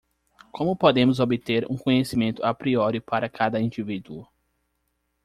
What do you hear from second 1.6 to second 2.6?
um conhecimento a